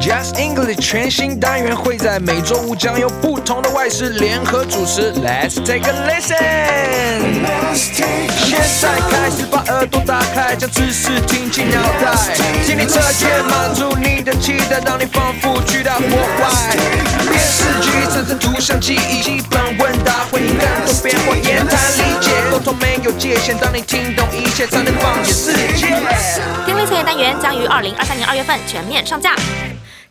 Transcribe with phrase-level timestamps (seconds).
[0.00, 5.12] Just English 全新单元会在每周五将由不同的外事联合主持。
[5.12, 6.34] Let's take a listen。
[7.74, 12.16] 现在开始把耳朵打开，将知识听进脑袋，
[12.64, 16.76] 心理测验满足你的期待，让你仿佛去到国外。
[17.30, 25.86] 电视剧产生图像记忆，基本问答回应更多变化，言谈理解，沟通没有界限，当你听懂一切，才能放眼世界。
[26.66, 29.34] 听力测验单元将于二零二三年二月份全面上架。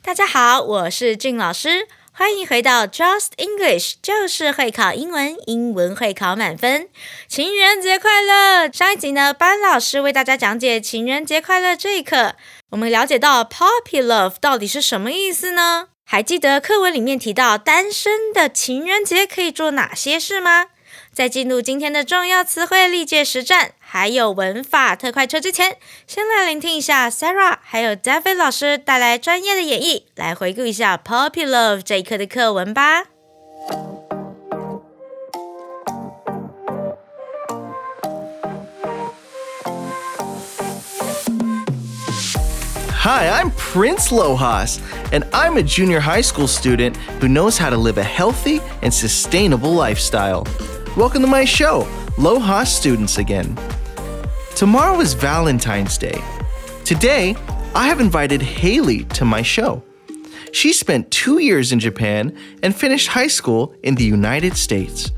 [0.10, 6.90] 大家好，我是俊老师，欢迎回到 Just English，就是会考英文，英文会考满分。
[7.27, 8.73] 情人节快乐！
[8.73, 12.34] 上一集呢，班老师为大家讲解情人节快乐这一课，
[12.72, 15.90] 我们了解到 puppy love 到底是什么意思呢？
[16.04, 20.70] 还记得课文里面提到单身的情人节可以做哪些事吗？
[21.12, 33.04] 在进入今天的重要词汇历届实战，还有文法特快车之前，先来聆听一下 Sarah 还有 David 老师带来专业的演绎，来回顾一下 Puppy Love 这一课的课文吧。
[43.07, 44.79] Hi, I'm Prince Lohas,
[45.13, 48.90] and I'm a junior high school student who knows how to live a healthy and
[48.95, 50.45] sustainable lifestyle.
[50.98, 51.84] Welcome to my show,
[52.18, 53.57] Lohas Students Again.
[54.55, 56.20] Tomorrow is Valentine's Day.
[56.84, 57.35] Today,
[57.76, 59.84] I have invited Haley to my show.
[60.51, 65.12] She spent two years in Japan and finished high school in the United States.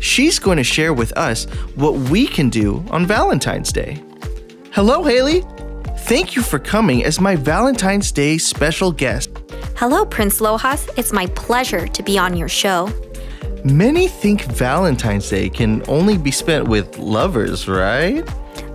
[0.00, 4.02] She's going to share with us what we can do on Valentine's Day.
[4.72, 5.44] Hello, Haley.
[5.98, 9.30] Thank you for coming as my Valentine's Day special guest.
[9.76, 10.88] Hello, Prince Lohas.
[10.96, 12.90] It's my pleasure to be on your show.
[13.64, 18.26] Many think Valentine's Day can only be spent with lovers, right?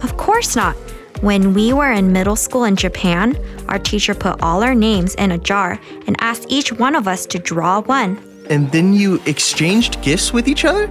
[0.04, 0.76] Of course not.
[1.22, 3.36] When we were in middle school in Japan,
[3.68, 7.26] our teacher put all our names in a jar and asked each one of us
[7.28, 8.20] to draw one.
[8.52, 10.88] And then you exchanged gifts with each other?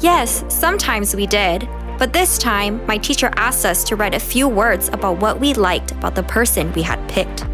[0.00, 1.68] Yes, sometimes we did.
[1.98, 5.52] But this time, my teacher asked us to write a few words about what we
[5.52, 7.44] liked about the person we had picked.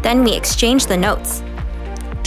[0.00, 1.42] Then we exchanged the notes.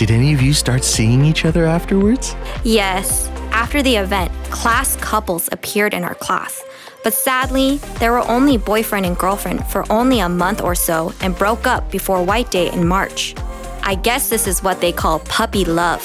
[0.02, 2.36] Did any of you start seeing each other afterwards?
[2.64, 6.60] Yes, after the event, class couples appeared in our class.
[7.04, 11.38] But sadly, they were only boyfriend and girlfriend for only a month or so and
[11.38, 13.36] broke up before White Day in March.
[13.84, 16.04] I guess this is what they call puppy love.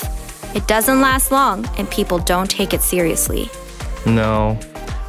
[0.54, 3.48] It doesn't last long and people don't take it seriously.
[4.04, 4.60] No.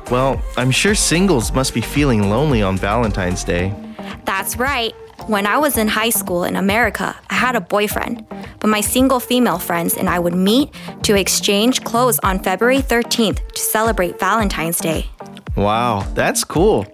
[0.09, 3.75] Well, I'm sure singles must be feeling lonely on Valentine's Day.
[4.23, 4.95] That's right.
[5.27, 8.25] When I was in high school in America, I had a boyfriend,
[8.61, 10.73] but my single female friends and I would meet
[11.03, 15.09] to exchange clothes on February 13th to celebrate Valentine's Day.
[15.57, 16.87] Wow, that's cool.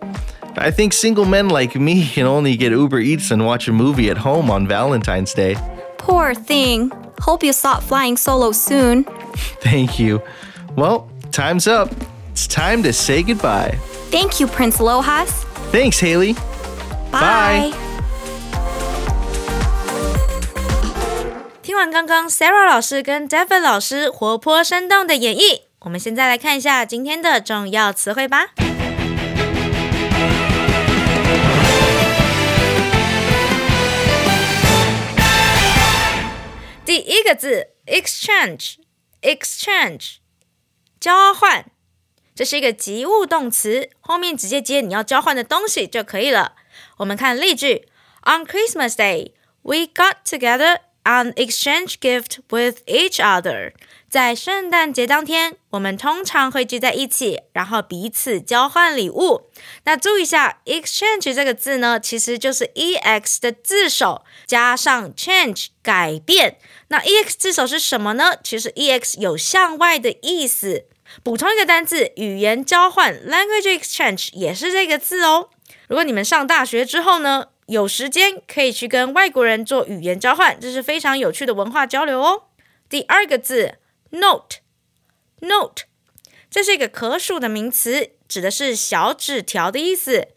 [0.58, 4.10] I think single men like me can only get Uber Eats and watch a movie
[4.10, 5.56] at home on Valentine's Day.
[6.00, 6.92] Poor thing.
[7.20, 9.04] Hope you stop flying solo soon.
[9.62, 10.24] Thank you.
[10.76, 11.92] Well, time's up.
[12.32, 13.78] It's time to say goodbye.
[14.10, 15.30] Thank you, Prince Lohas.
[15.72, 16.34] Thanks, Haley.
[17.12, 17.72] Bye.
[21.74, 28.50] 听完刚刚 Sarah 老师跟 David 老师活泼生动的演绎，我们现在来看一下今天的重要词汇吧。
[36.86, 40.18] 第一个字 exchange，exchange
[41.00, 41.66] 交换，
[42.36, 46.54] 这是一个及物动词，后面直接接你要交换的东西就可以了。
[46.98, 47.88] 我们看例句
[48.26, 49.32] ：On Christmas Day,
[49.64, 53.74] we got together On exchange gift with each other。
[54.10, 59.50] 在圣诞节当天，我们通常会聚在一起，然后彼此交换礼物。
[59.84, 66.58] 那注意一下，exchange 这个字呢，其实就是 ex 的字首加上 change 改变。
[66.88, 68.38] 那 ex 字首是什么呢？
[68.44, 70.86] 其实 ex 有向外的意思。
[71.22, 75.50] 补充一个单字，语言交换 language exchange 也是这个字哦。
[75.88, 82.44] 如果你们上大学之后呢，有时间可以去跟外国人做语言交换，这是非常有趣的文化交流哦。
[82.90, 83.80] 第二个字
[84.12, 85.84] note，note，
[86.50, 90.28] 这是一个可数的名词，指的是小纸条的意思。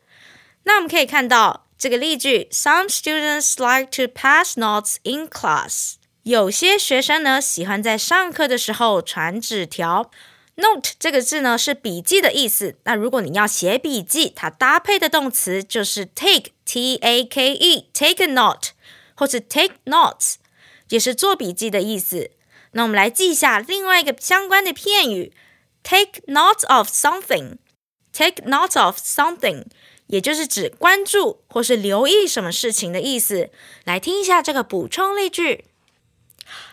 [0.65, 5.95] 那我们可以看到这个例句：Some students like to pass notes in class。
[6.23, 10.11] 有些学生呢喜欢在上课的时候传纸条。
[10.59, 12.77] Note 这个字呢是笔记的意思。
[12.85, 18.70] 那如果你要写笔记，它搭配的动词就是 take take，t a k e，take a note，
[19.16, 20.36] 或是 take notes，
[20.90, 22.32] 也是做笔记的意思。
[22.72, 25.34] 那我们来记一下另外一个相关的片语，
[25.84, 29.66] take note of something，take note of something，
[30.08, 33.50] 也就是指关注或是留意什么事情的意思。
[33.84, 35.66] 来听一下这个补充例句：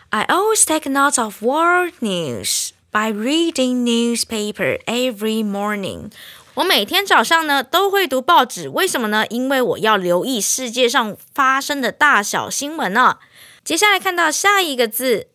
[0.09, 6.11] I always take notes of world news by reading newspaper every morning。
[6.54, 9.26] 我每天早上呢都会读报纸，为什么呢？
[9.28, 13.18] 因为我要留意世界上发生的大小新闻呢。
[13.64, 15.26] 接下来看到下一个字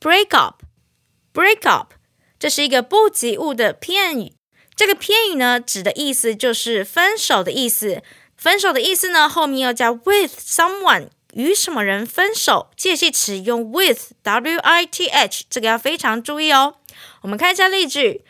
[0.00, 1.92] ，break up，break up，
[2.38, 4.32] 这是一个不及物的片语。
[4.74, 8.02] 这个片语呢，指的意思就是分手的意思。
[8.34, 12.70] 分手的意思呢，后面要加 with someone，与什么人分手？
[12.74, 16.76] 介系词用 with，w i t h，这个要非常注意哦。
[17.20, 18.24] 我们看一下例句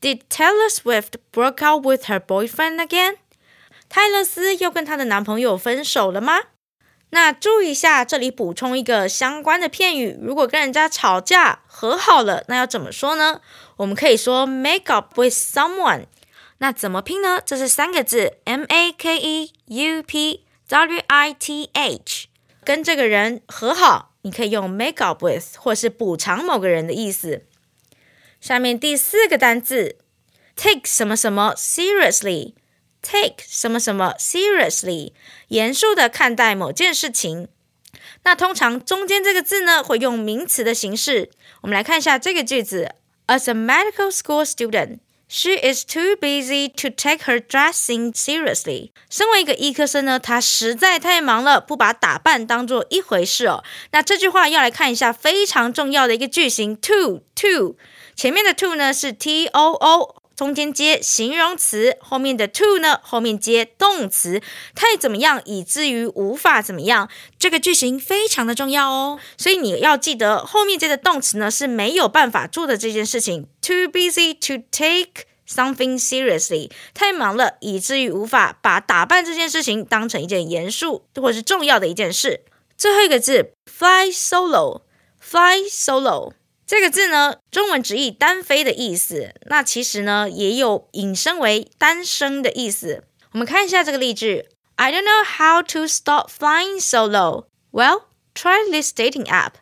[0.00, 3.16] ：Did Taylor Swift broke out with her boyfriend again？
[3.88, 6.40] 泰勒斯又跟她的男朋友分手了吗？
[7.10, 13.40] 那注意一下，这里补充一个相关的片语：如果跟人家吵架和好了，那要怎么说呢？
[13.78, 16.04] 我们可以说 make up with someone。
[16.58, 17.40] 那怎么拼呢？
[17.42, 22.26] 这是三个字：m a k e u p w i t h。
[22.62, 27.46] 跟这个人和好，你可以用 make up with，或是补偿某个人的意思。
[28.40, 29.96] 下面第四个单字
[30.56, 32.54] ，take 什么什么 seriously。
[33.00, 35.12] take 什么什么 seriously，
[35.48, 37.48] 严肃的看待某件事情。
[38.24, 41.30] 那通常中间这个字呢，会用名词的形式。
[41.62, 42.96] 我们来看一下这个句子
[43.28, 44.98] ：As a medical school student,
[45.28, 48.90] she is too busy to take her dressing seriously。
[49.08, 53.62] 身为一个医科生呢，她实在太忙了，不把打扮当做一回事哦。
[53.92, 57.76] 那这句话要来看一下非常重要的一个句型：to to，
[58.18, 60.16] 前面的 to 呢是 t o o。
[60.34, 63.00] 中间接形容词，后面的 to 呢？
[63.02, 64.40] 后面接动词，
[64.74, 67.08] 太怎么样，以至于无法怎么样？
[67.38, 73.46] 这个句型非常的重要哦，所以你要记得后面接的动词呢是没有办法做的这件事情。
[73.60, 82.42] Too busy to take something seriously，太忙了，以至于无法把打扮这件事情当成一件严肃或是重要的一件事。
[82.76, 86.32] 最后一个字，fly solo，fly solo。
[86.68, 89.32] 这个字呢，中文直译单飞的意思。
[89.46, 93.04] 那其实呢，也有引申为单身的意思。
[93.32, 94.44] 我们看一下这个例句
[94.76, 97.46] ：I don't know how to stop flying solo.
[97.72, 98.02] Well,
[98.34, 99.52] try this dating app.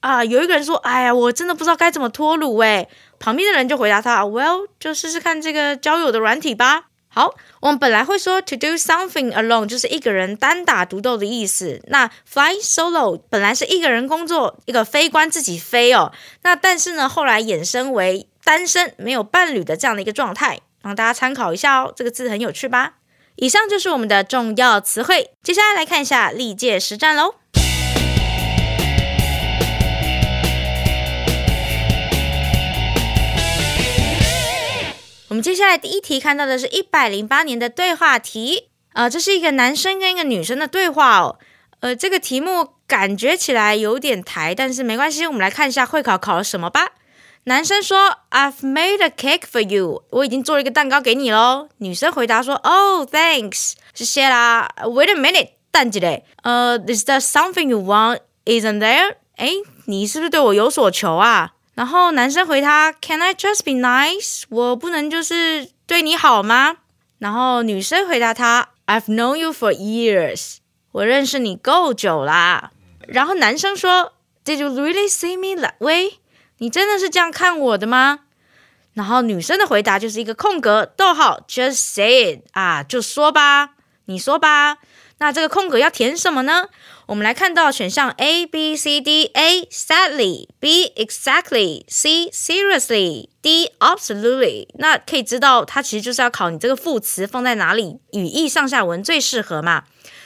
[0.00, 2.88] 啊，有一个人说：“哎呀，我真的不知道该怎么脱乳。”哎，
[3.20, 6.86] 旁边的人就回答他：“Well，就试试看这个交友的软体吧。”
[7.18, 11.80] 好，我们本来会说 to do something alone，就是一个人单打独斗的意思。
[11.86, 16.12] 那 fly solo 本来是一个人工作，一个飞官自己飞哦。
[16.42, 21.90] 那但是呢，后来衍生为单身没有伴侣的这样的一个状态，让大家参考一下哦。
[21.96, 22.96] 这个字很有趣吧？
[23.36, 27.36] 以上就是我们的重要词汇，接下来来看一下历届实战喽。
[35.36, 41.38] 我们接下来第一题看到的是一百零八年的对话题，呃，这是一个男生跟一个女生的对话哦，
[41.80, 46.92] 呃，这个题目感觉起来有点台，但是没关系，我们来看一下会考考了什么吧。
[47.44, 54.70] 男生说：“I've made a cake for you，我已经做了一个蛋糕给你喽。”女生回答说：“Oh, thanks，谢谢啦。
[54.84, 58.20] ”Wait a minute，蛋姐嘞，呃，Is there something you want?
[58.46, 59.16] Isn't there？
[59.36, 59.50] 哎，
[59.84, 61.55] 你是不是对我有所求啊？
[61.76, 64.44] 然后男生回他，Can I just be nice？
[64.48, 66.78] 我不能就是对你好吗？
[67.18, 70.56] 然后女生回答他，I've known you for years。
[70.92, 72.70] 我认识你够久啦。
[73.06, 76.14] 然后男生说，Did you really see me that way？
[76.58, 78.20] 你真的是这样看我的吗？
[78.94, 83.74] 然后女生的回答就是一个空格，逗号，Just say it 啊，就说吧，
[84.06, 84.78] 你说吧。
[85.18, 86.68] 那这个空格要填什么呢？
[87.06, 89.30] 我们来看到选项 A、B、C、D。
[89.34, 94.66] A sadly, B exactly, C seriously, D absolutely。
[94.74, 99.84] 那可以知道，它其实就是要考你这个副词放在哪里，语义上下文最适合嘛？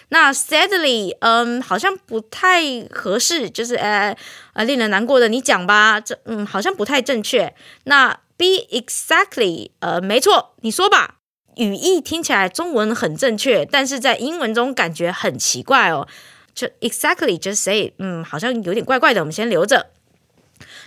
[0.09, 4.17] 那 sadly，嗯，好像不太合适，就是呃
[4.55, 6.01] 呃令人难过的，你讲吧。
[6.01, 7.55] 这嗯好像不太正确。
[7.85, 11.17] 那 be exactly，呃，没错，你说吧。
[11.57, 16.09] 语义听起来中文很正确，但是在英文中感觉很奇怪哦。
[16.55, 19.91] 就 exactly just say，嗯，好像有点怪怪的，我们先留着。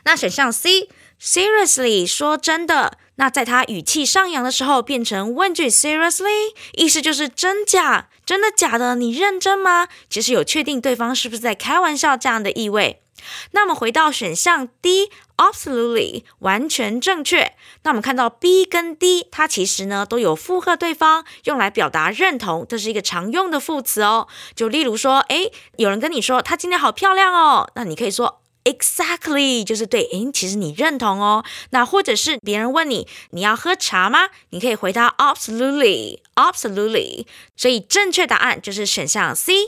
[0.05, 9.87] 那选项 C，seriously 说真的，那在他语气上扬的时候变成问句 seriously，意思就是真假，真的假的，你认真吗？
[10.09, 13.02] 其实有确定对方是不是在开玩笑这样的意味。
[13.51, 17.53] 那么回到选项 D，absolutely 完全正确。
[17.83, 24.27] 那我们看到 B 跟 D，它其实呢都有附和对方，用来表达认同，这是一个常用的副词哦。
[24.55, 31.43] 就例如说，诶，有人跟你说她今天好漂亮哦，那你可以说 exactly 就是对，诶，其实你认同哦。
[31.71, 34.29] 那或者是别人问你，你要喝茶吗？
[34.51, 37.25] 你可以回答 absolutely，absolutely。
[37.57, 39.65] 所以正确答案就是选项 C。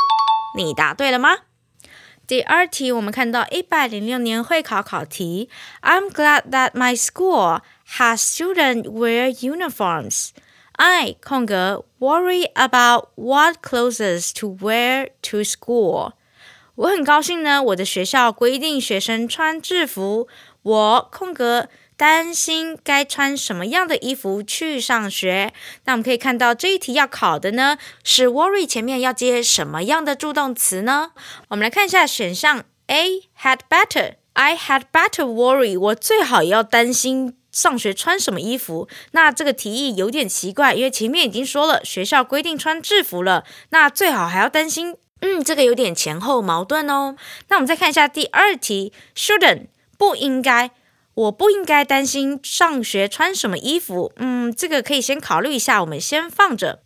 [0.55, 1.39] 你答对了吗？
[2.27, 5.47] 第二题，我们看到一百零六年会考考题
[5.83, 7.61] ：I'm glad that my school
[7.97, 10.29] has students wear uniforms.
[10.71, 16.13] I 空格 worry about what clothes to wear to school.
[16.73, 20.27] 我很高兴呢，我的学校规定学生穿制服。
[20.63, 25.53] 我空格担心该穿什么样的衣服去上学。
[25.85, 31.11] 那我们可以看到这一题要考的呢，是 worry 前面要接什么样的助动词呢？
[31.49, 34.15] 我们来看一下选项 A had better。
[34.33, 35.79] I had better worry。
[35.79, 38.89] 我最好也要担心上学穿什么衣服。
[39.11, 44.97] 那这个提议有点奇怪，因为前面已经说了学校规定穿制服了，那最好还要担心。
[45.21, 47.15] 嗯，这个有点前后矛盾哦。
[47.47, 50.71] 那我们再看一下第二题，shouldn't 不应该，
[51.15, 54.13] 我不应该担心上学穿什么衣服。
[54.17, 56.81] 嗯，这个可以先考虑一下，我们先放着。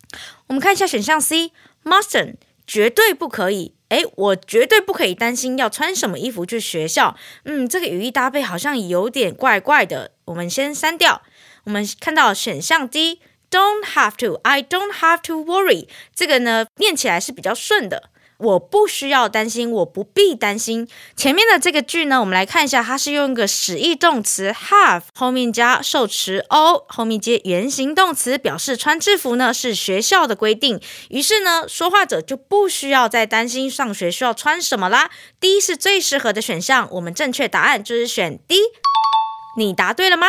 [0.47, 3.73] 我们看一下选项 C，mustn't 绝对不可以。
[3.89, 7.17] 诶，我绝对不可以担心要穿什么衣服去学校。
[7.45, 11.23] 嗯，这个语义搭配好像有点怪怪的，我们先删掉。
[11.63, 18.11] 我们看到选项 D，don't have to，I don't have to worry，这个呢念起来是比较顺的。
[18.39, 20.87] 我不需要担心，我不必担心。
[21.15, 30.79] 前面的这个句呢，我们来看一下，它是用一个使役动词 have 后面加受词 o，后面接原形动词，表示穿制服呢是学校的规定。
[31.09, 35.09] 于是呢，说话者就不需要再担心上学需要穿什么啦。
[35.39, 38.55] D 是最适合的选项，我们正确答案就是选 D。
[39.57, 40.27] 你答对了吗？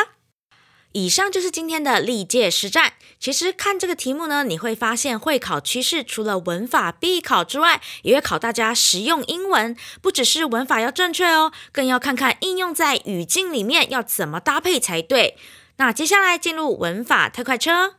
[0.92, 2.94] 以上就是今天的历届实战。
[3.20, 9.76] 其实看这个题目呢，你会发现会考趋势除了文法必考之外，也会考大家实用英文。
[10.00, 15.36] 不只是文法要正确哦，更要看看应用在语境里面要怎么搭配才对。
[15.76, 17.94] 那接下来进入文法特快车。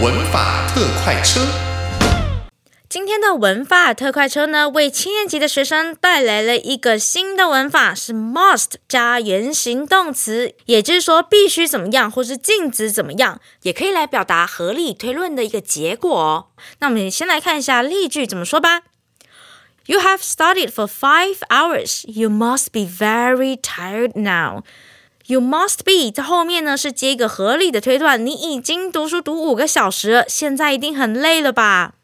[0.00, 1.65] 文法特快车。
[2.96, 16.50] 今天的文法特快车呢，为七年级的学生带来了一个新的文法，是 must 加原形动词，也就是说必须怎么样，或是禁止怎么样，也可以来表达合理推论的一个结果。
[16.78, 18.84] 那我们先来看一下例句怎么说吧。
[19.84, 22.10] You have studied for five hours.
[22.10, 24.62] You must be very tired now.
[25.26, 31.95] You must be 在后面呢是接一个合理的推断，你已经读书读五个小时，现在一定很累了吧？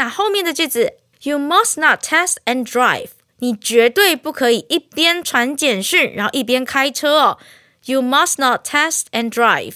[0.00, 3.10] 那后面的句子，You must not text and drive。
[3.40, 7.38] 你绝对不可以一边传简讯，然后一边开车哦。
[7.84, 9.74] You must not text and drive。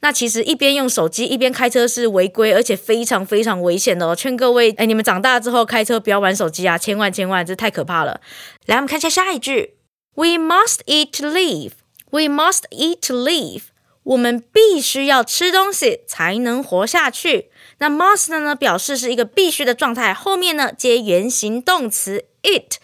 [0.00, 4.16] 那其实一边用手机一边开车是违规，而且非常非常危险的哦。
[4.16, 8.22] 劝各位，哎，你们长大之后开车不要玩手机啊，千万千万，这太可怕了。
[8.64, 9.74] 来，我们看一下下一句
[10.14, 11.72] ，We must eat to live。
[12.08, 13.64] We must eat to live。
[14.04, 17.50] 我们必须要吃东西才能活下去。
[17.78, 18.54] 那 must 呢？
[18.54, 22.78] 表示是一个必须的状态，后面呢接原形动词 it。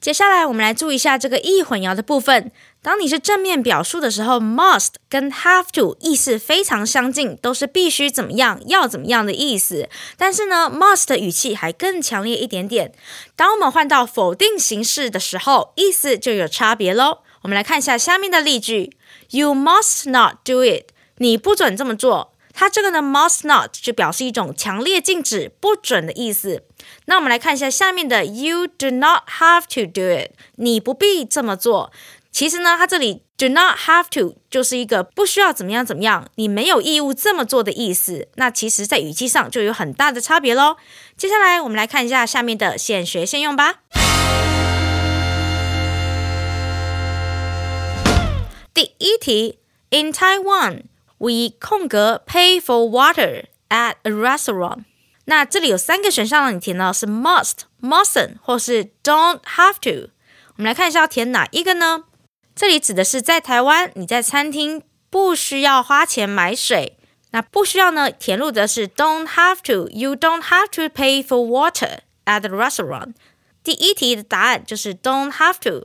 [0.00, 2.50] 接下来我们来注意一下这个意混淆的部分。
[2.80, 9.88] 当你是正面表述的时候，must 跟 have to 意思非常相近，都是必须怎么样，要怎么样的意思。
[10.16, 12.92] 但是呢，must 的语气还更强烈一点点。
[13.36, 17.18] 当我们换到否定形式的时候，意思就有差别喽。
[17.42, 18.96] 我们来看一下下面的例句
[19.30, 20.90] ：You must not do it。
[21.18, 22.31] 你不准这么做。
[22.52, 26.62] 它这个呢，must not 就表示一种强烈禁止、不准的意思。
[27.06, 31.92] 那我们来看一下下面的，You do not have to do it，你不必这么做。
[32.30, 38.28] 其实呢，它这里 do not have to 就是一个不需要怎么样怎么样，你没有义务这么做的意思。
[38.36, 40.76] 那其实，在语气上就有很大的差别喽。
[41.16, 43.80] 接下来我们来看一下下面的现学现用吧。
[48.72, 49.58] 第一题
[49.90, 50.91] ，In Taiwan。
[51.21, 54.83] We 空格 pay for water at a restaurant。
[55.25, 60.11] 那这里有三个选项让你填到是 must、mustn't 或是 don't have to。
[60.55, 62.05] 我们来看一下要填哪一个呢？
[62.55, 66.97] 这里指的是在台湾你在餐厅不需要花钱买水。
[67.31, 68.09] 那不需要呢？
[68.09, 73.15] 填入的是 don't have to。You don't have to pay for water at the restaurant。
[73.61, 75.83] 第一题的答案就是 don't have to。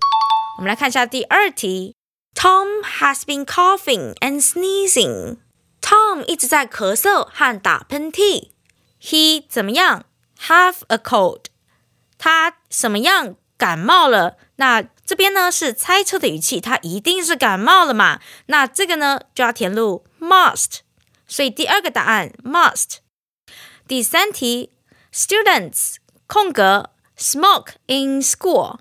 [0.58, 1.95] 我们来看一下第二题。
[2.36, 5.36] Tom has been coughing and sneezing.
[5.80, 8.50] Tom 一直在咳嗽和打喷嚏。
[9.00, 10.04] He 怎么样？
[10.40, 11.44] Have a cold.
[12.18, 13.36] 他什么样？
[13.56, 14.38] 感冒了。
[14.56, 18.20] 那这边呢是猜测的语气，他一定是感冒了嘛？
[18.46, 20.80] 那这个呢就要填入 must。
[21.28, 22.96] 所以第二个答案 must。
[23.86, 24.72] 第三题
[25.12, 28.78] Students 空格 smoke in school，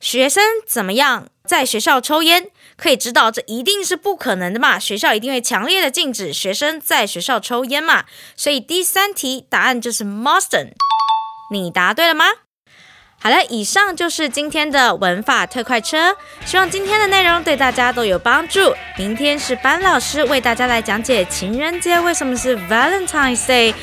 [0.00, 2.50] 学生怎么样在学校抽烟？
[2.77, 8.05] 可以知道这一定是不可能的嘛，学校一定会强烈的禁止学生在学校抽烟嘛。
[8.35, 10.73] 所以第三题答案就是 moston。
[11.51, 12.25] 你答对了吗？
[13.19, 16.15] 好了，以上就是今天的文法特快车，
[16.45, 18.75] 希望今天的内容对大家都有帮助。
[18.95, 23.73] 明天是班老师为大家来讲解情人节为什么是 Valentine's Day。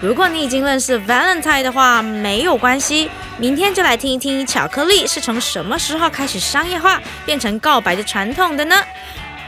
[0.00, 8.76] 如果你已经认识 Valentine 的话，没有关系，明天就来听一听巧克力是从什么时候开始商业化，变成告白的传统的呢？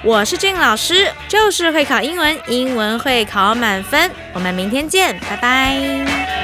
[0.04, 4.10] 我是俊老师，就是会考英文，英文会考满分。
[4.32, 6.41] 我们明天见，拜拜。